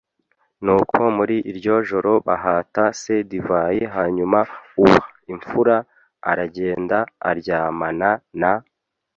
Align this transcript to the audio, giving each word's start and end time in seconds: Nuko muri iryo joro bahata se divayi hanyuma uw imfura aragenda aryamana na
Nuko 0.63 0.99
muri 1.17 1.35
iryo 1.51 1.75
joro 1.89 2.11
bahata 2.27 2.83
se 3.01 3.13
divayi 3.29 3.81
hanyuma 3.95 4.39
uw 4.81 4.93
imfura 5.31 5.75
aragenda 6.29 6.97
aryamana 7.29 8.09
na 8.41 8.53